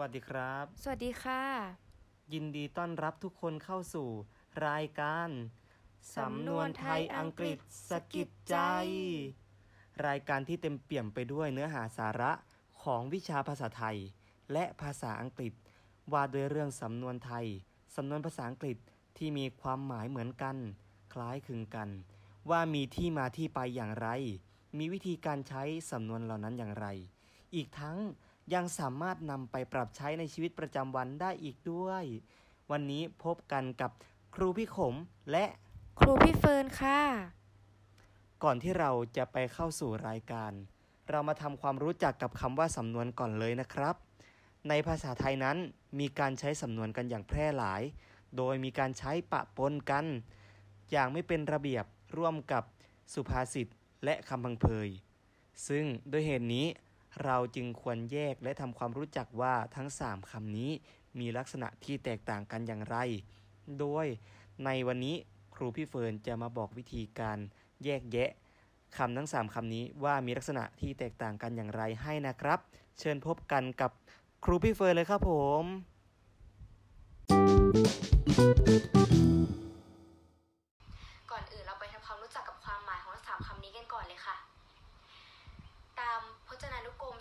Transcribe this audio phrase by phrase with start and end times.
[0.00, 1.42] วัสดีครับ สวัสดีค่ะ
[2.32, 4.08] ยินดีต้อนรับทุกคนเข้าสู่
[4.68, 5.28] รายการ
[6.16, 8.56] สำนวนไทยอังกฤษสะกิดใจ
[10.06, 12.32] รายการที่เต็มเปี่ยมไปด้วยเนื้อหาสาระ
[12.82, 13.98] ของวิชาภาษาไทย
[14.52, 15.52] และภาษาอังกฤษ
[16.12, 17.46] ว่าด้วยเรื่องสำนวนไทย
[17.96, 18.76] สำนวนภาษาอังกฤษ
[19.18, 20.56] ที่มีความหมายเหมือนกัน
[21.12, 21.88] คล้ายคลึงกัน
[22.50, 24.08] ว่ามีที่มาที่ไปอย่างไร
[24.78, 26.86] มีวิธีการใช้สำนวนเหล่านั้นอย่างไร
[27.54, 27.98] อีกทั้ง
[28.54, 32.04] ยังสามารถนำไปปรับใช้ในชีวิตประจำวันได้อีกด้วย
[32.70, 33.90] วันนี้พบกันกับ
[34.34, 34.94] ครูพี่ขม
[35.30, 35.44] และ
[35.98, 37.00] ครูพี่เฟิร์นค่ะ
[38.42, 40.52] ก่อนที่เราจะไปเข้าสู่รายการ
[41.08, 43.94] เรามาทำความรู้จักกับคำว่าสำนวนก่อนเลยนะครับ
[44.68, 45.56] ในภาษาไทยนั้น
[46.00, 47.82] มีการใช้สำนวนกันอย่างแพร่หลาย
[48.36, 50.06] โดยมีการใช้ปะปนกัน
[50.90, 51.84] อย่างไม่เป็นระเบียบ
[52.16, 52.64] ร่วมกับ
[53.14, 53.66] สุภาษิต
[54.04, 54.88] และคำพังเพย
[55.68, 56.66] ซึ่งด้วยเหตุนี้
[57.24, 60.70] เราจึงควรแยกและทำความรู้จักว่าทั้ง 3คำนี้
[61.18, 62.96] มีลักษณะที่แตกต่างกันอย่างไร
[63.78, 64.06] โดย
[64.64, 65.16] ในวันนี้
[65.54, 67.38] ครูพี่เฟิร์นจะมาบอกวิธีการ
[67.84, 68.30] แยกแยะ
[68.96, 72.58] คำทั้ง 3คำนี้ว่ามีลักษณะที่แตกต่างกันอย่างไรให้นะครับ
[72.98, 73.90] เชิญพบกันกับ
[74.44, 75.30] ครูพี่เฟิร์นเลยครับผ
[75.62, 75.64] ม
[77.28, 79.69] ก่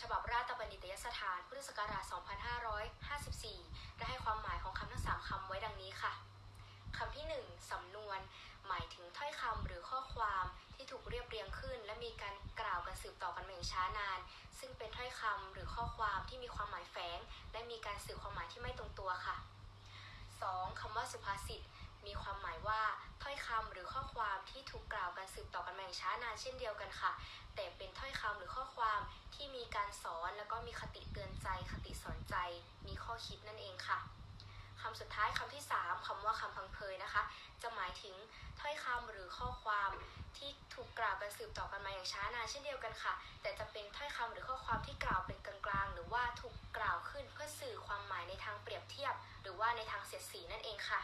[0.00, 2.04] ฉบับราชบัณฑิตยสถาน พุทธศักราช
[3.20, 6.12] 2554 ได้ให้ความหมายของคำทั้งสามคำไว้ดังนี้ค่ะ
[6.96, 8.18] คำที่ 1 สำนวน
[8.68, 14.18] หมายถึงถ้อยคำหรือข้อความที่ถูกเรียบเรียงขึ้น และมีการกล่าวกันสืบต่อกันมาอย่างช้านาน
[14.58, 17.18] ซึ่งเป็นถ้อยคำหรือข้อความที่มีความหมายแฝง
[17.52, 19.36] และมีการสื่อความหมายที่ไม่ตรงตัวค่ะ
[20.08, 20.80] 2.
[20.80, 21.60] คำว่าสุภาษิต
[22.06, 22.80] มีความหมายว่า
[23.22, 27.12] ถ้อยคำหรือข้อความที่ถูกกล่าวกันสืบต่อกันมาอย่างช้านานเช่นเดียวกันค่ะ
[27.54, 29.00] แต่เป็นถ้อยคำหรือข้อความ
[29.34, 32.36] ที่มีการสอนแล้วก็มีคติเตือนใจ คติสอนใจ
[32.86, 33.98] มีข้อคิดนั่นเองค่ะ
[34.80, 37.22] คำสุดท้ายคำที่ 3คำว่าคำพังเพยนะคะ
[37.62, 38.14] จะหมายถึง
[38.60, 39.90] ถ้อยคำหรือข้อความ
[40.36, 43.12] ที่ถูกกล่าวกันสืบต่อกันมาอย่างช้านานเช่นเดียวกันค่ะ
[43.42, 51.00] แต่จะเป็นถ้อยคำหรือข้อความที่กล่าวเป็นกลางๆ หรือว่าถูกกล่าวขึ้นเพื่อสื่อความหมายในทางเปรียบเทียบ หรือว่าในทางเสียดสีนั่นเองค่ะ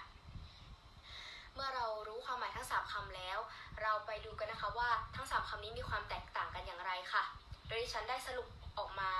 [1.54, 3.38] เมื่อเรารู้ความหมายทั้ง 3คำแล้ว
[3.82, 7.22] เราไปดูกันนะคะว่าทั้ง 3คำนี้มีความแตกต่างกันอย่างไรค่ะ
[7.68, 9.10] โดยฉันได้สรุปออกมา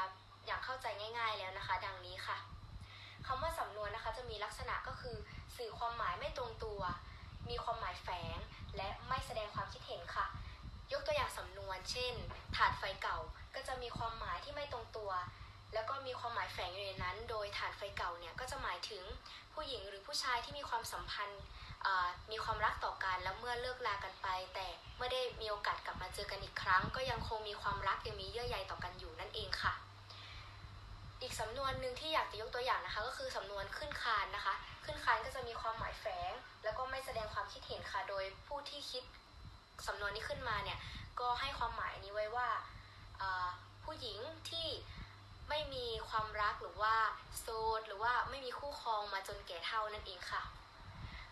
[0.47, 0.87] อย่างเข้าใจ
[1.19, 2.37] ง่าย ๆแล้วนะคะ ดังนี้ค่ะ
[3.27, 5.17] คำว่าสำนวนนะคะจะมีลักษณะก็คือ
[5.57, 6.81] สื่อความหมายไม่ตรงตัว
[7.49, 8.37] มีความหมายแฝง
[8.77, 10.27] และไม่แสดงความคิดเห็นค่ะ
[10.93, 12.15] ยกตัวอย่างสำนวน เช่น
[12.57, 13.19] ถาดไฟเก่า
[13.55, 15.11] ก็จะมีความหมายที่ไม่ตรงตัว
[15.75, 19.03] แล้วก็มีความหมายแฝงอยู่ในนั้น โดยถาดไฟเก่าเนี่ยก็จะหมายถึง
[19.55, 21.43] ผู้หญิงหรือผู้ชายที่มีความสัมพันธ์
[22.31, 24.67] มีความรักต่อกันแล้วเมื่อเลิกลากันไป แต่
[24.97, 29.73] เมื่อได้มีโอกาสกลับมาเจอกันอีกครั้ง ก็ยังคงมีความรักยังมีเยื่อใยต่อกันอยู่นั่นเองค่ะ
[31.23, 36.33] อีกสำนวนหนึ่งที่อยากจะยกตัวอย่างนะคะ ก็คือสำนวนขึ้นคานนะคะ ขึ้นคานก็จะมีความหมายแฝง
[36.65, 39.03] แล้วก็ไม่แสดงความคิดเห็นค่ะ โดยผู้ที่คิด
[39.87, 40.79] สำนวนนี้ขึ้นมาเนี่ย
[41.21, 42.49] ก็ให้ความหมายนี้ไว้ว่า
[43.85, 44.19] ผู้หญิง
[44.51, 44.69] ที่
[45.49, 46.95] ไม่มีความรักหรือว่า
[47.41, 47.47] โส
[47.79, 50.43] ดห รือว่าไม่มีคู่ครองมาจนแก่เท่านั่นเองค่ะ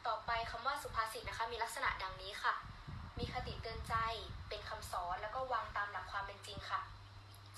[0.06, 2.54] ต่อไปคำว่าสุภาษิตนะคะ มีลักษณะดังนี้ค่ะ
[3.18, 3.94] มีคติเตือนใจ
[4.48, 6.80] เป็นคำสอนแล้วก็วางตามหลักความเป็นจริงค่ะ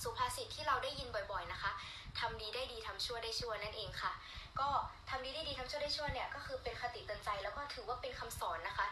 [0.03, 1.73] สุภาษิตที่เราได้ยินบ่อยๆนะคะ
[2.19, 4.13] ทำดีได้ดีทำชั่วได้ชั่วนั่นเองค่ะ
[4.61, 4.71] ก็
[5.09, 8.87] ทำดีได้ดีทำชั่วได้ชั่วเนี่ยก็คือเป็นคติเตือนใจแล้วก็ถือว่าเป็นคำสอนนะคะ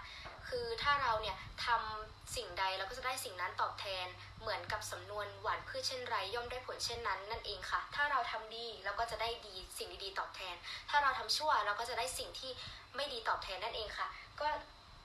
[0.48, 1.36] คือถ้าเราเนี่ย
[1.66, 4.06] ทำสิ่งใดเราก็จะได้สิ่งนั้นตอบแทน
[4.40, 10.54] เหมือนกับสำนวนหวานพืชเช่นไรย่อมได้ผลเช่นนั้นนั่นเองค่ะ ถ้าเราทำดีเราก็จะได้ดีสิ่งดีๆตอบแทน
[10.90, 12.50] ถ้าเราทำชั่วเราก็จะได้สิ่งที่
[12.96, 14.06] ไม่ดีตอบแทนนั่นเองค่ะ
[14.40, 14.46] ก็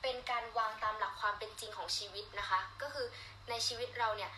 [0.01, 3.05] เป็นการวางตามหลักความเป็นจริงของชีวิตนะคะ ก็คือ
[3.49, 4.31] ในชีวิตเราเนี่ย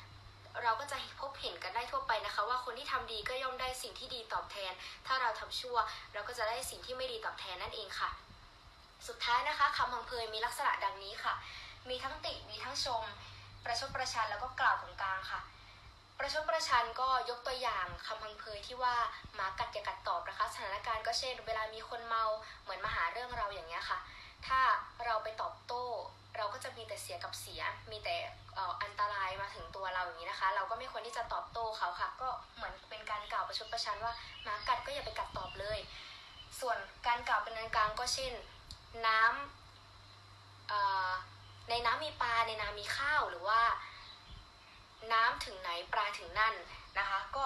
[0.64, 4.74] เราก็จะพบเห็นกันได้ทั่วไปนะคะ ว่าคนที่ทำดีก็ย่อมได้สิ่งที่ดีตอบแทน
[5.08, 5.78] ถ้าเราทำชั่ว
[6.14, 8.10] เราก็จะได้สิ่งที่ไม่ดีตอบแทนนั่นเองค่ะ
[9.08, 11.34] สุดท้ายนะคะคำพังเพยมีลักษณะดังนี้ค่ะ
[11.90, 13.04] มีทั้งติมีทั้งชม
[13.64, 15.41] ประชดประชันแล้วก็กล่าวของกลางค่ะ
[16.20, 18.96] ประชดประชันก็ยกตัวอย่างคำพังเพยที่ว่า
[19.35, 22.24] หมากัดอย่ากัดตอบนะคะ สถานการณ์ก็เช่น เวลามีคนเมา
[22.64, 24.00] เหมือนมาหาเรื่องเราอย่างเงี้ยค่ะ
[24.47, 24.61] ถ้า
[25.05, 25.85] เราไปตอบโต้
[26.37, 27.61] เราก็จะมีแต่เสียกับเสีย
[27.91, 28.16] มีแต่
[28.84, 35.79] อันตรายมาถึงตัวเราอย่างนี้นะคะ เราก็ไม่ควรที่จะตอบโต้เขาค่ะ ก็เหมือนเป็นการกล่าวประชดประชันว่าหมากัดก็อย่าไปกัดตอบเลย
[36.59, 36.78] ส่วน
[37.08, 38.34] การกล่าวเป็นกลางก็เช่น
[39.08, 43.61] น้ำในน้ำมีปลาในน้ำมีข้าวหรือว่า
[45.14, 46.53] น้ำถึงไหนปลาถึงนั่น
[46.97, 47.46] นะคะ ก็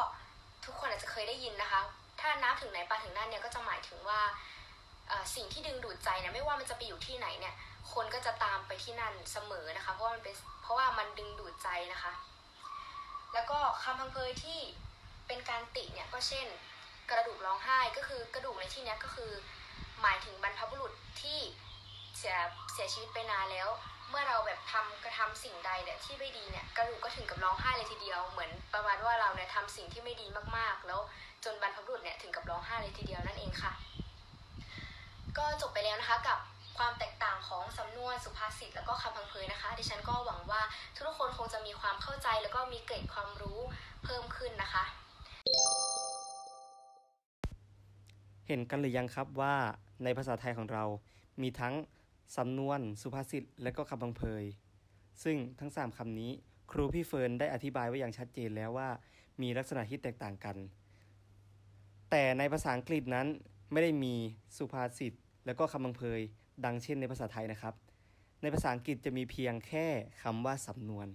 [0.65, 1.81] ทุกคนอาจจะเคยได้ยินนะคะ
[2.19, 4.21] ถ้าน้ำถึงไหนปลาถึงนั่นเนี่ยก็จะหมายถึงว่า
[5.35, 7.53] สิ่งที่ดึงดูดใจเนี่ยไม่ว่ามันจะไปอยู่ที่ไหนเนี่ย
[7.93, 12.13] คนก็จะตามไปที่นั่นเสมอนะคะ เพราะว่ามันเป็นเพราะว่ามันดึงดูดใจนะคะ
[13.33, 14.59] แล้วก็คำพังเพยที่
[15.27, 16.47] เป็นการติเนี่ยก็เช่น
[17.11, 19.31] กระดูกร้องไห้ก็คือกระดูกในที่นี้ก็คือ
[20.01, 21.39] หมายถึงบรรพบุรุษที่
[22.17, 22.37] เสีย
[22.73, 23.69] เสียชีวิตไปนานแล้ว
[24.09, 30.27] เมื่อเราแบบทำกระทำสิ่งใดเนี่ยที่ไม่ดีเนี่ยกระดูกก็ถึงกับร้องไห้เลยทีเดียว เหมือนประมาณว่าเราเนี่ยทำสิ่งที่ไม่ดี
[30.57, 30.99] มากๆ แล้ว
[31.43, 33.71] จนบรรพบุรุษเนี่ยถึงกับร้องไห้เลยทีเดียวนั่นเองค่ะ
[35.37, 36.39] ก็จบไปแล้วนะคะกับ
[36.77, 40.61] ความแตกต่างของสำนวนสุภาษิตแล้วก็คำพังเพยนะคะ ดิฉันก็หวังว่า
[40.95, 43.59] ทุกคนคงจะมีความเข้าใจแล้วก็มีเกร็ดความรู้
[44.03, 44.83] เพิ่มขึ้นนะคะ
[48.47, 49.55] เห็นกันหรือยังครับว่า
[50.03, 50.83] ในภาษาไทยของเรา
[51.41, 51.73] มีทั้ง
[52.37, 54.43] สำนวน สุภาษิตและก็คำพังเพย
[55.23, 56.31] ซึ่งทั้ง 3คำนี้
[56.71, 58.89] ครูพี่เฟิร์นได้อธิบายไว้อย่างชัดเจนแล้วว่า
[59.41, 60.57] มีลักษณะที่แตกต่างกัน
[62.11, 63.27] แต่ในภาษาอังกฤษนั้น
[63.71, 64.13] ไม่ได้มี
[64.57, 65.13] สุภาษิต
[65.45, 66.21] และก็คำพังเพย
[66.65, 67.73] ดังเช่นในภาษาไทยนะครับ
[68.41, 69.87] ในภาษาอังกฤษจะมีเพียงแค่
[70.21, 71.07] คำว่าสำนวน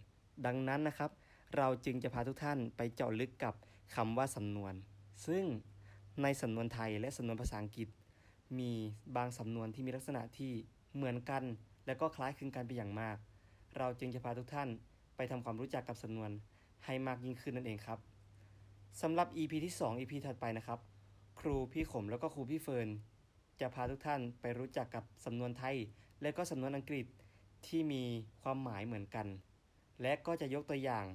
[0.47, 1.11] ดังนั้นนะครับ
[1.57, 3.55] เราจึงจะพาทุกท่านไปเจาะลึกกับ
[3.95, 4.75] คำว่าสำนวน
[5.27, 5.45] ซึ่ง
[6.23, 7.89] ในสำนวนไทยและสำนวนภาษาอังกฤษ
[8.59, 8.73] มี
[9.17, 10.53] บางสำนวนที่มีลักษณะที่
[10.95, 11.43] เหมือนกัน
[11.87, 13.17] และก็คล้ายคลึงกันไปอย่างมาก
[13.79, 14.69] เราจึงจะพาทุกท่าน
[15.17, 16.31] ไปทำความรู้จักกับสำนวน
[16.85, 17.99] ให้มากยิ่งขึ้นนั่นเองครับ
[19.03, 20.79] สำหรับ EP ที่ 2 EP ถัดไปนะครับ
[21.39, 22.89] ครูพี่ขมแล้วก็ครูพี่เฟิร์น
[23.61, 25.77] จะพาทุกท่านไปรู้จักกับสำนวนไทย
[26.23, 27.07] และก็สำนวนอังกฤษ
[27.67, 28.03] ที่มี
[28.43, 29.27] ความหมายเหมือนกัน
[30.03, 31.07] และก็จะยกตัวอย่าง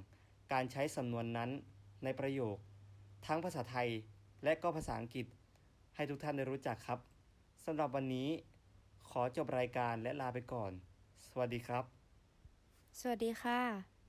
[0.52, 1.50] การใช้สำนวนนั้น
[2.04, 2.56] ในประโยค
[3.26, 3.88] ทั้งภาษาไทย
[4.44, 5.26] และก็ภาษาอังกฤษ
[5.94, 6.98] ให้ทุกท่านได้รู้จักครับ
[7.64, 8.28] สำหรับวันนี้
[9.10, 10.72] ขอจบรายการและลาไปก่อน
[11.28, 11.84] สวัสดีครับ
[13.00, 13.99] สวัสดีค่ะ